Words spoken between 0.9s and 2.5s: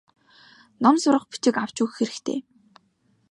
сурах бичиг авч өгөх хэрэгтэй.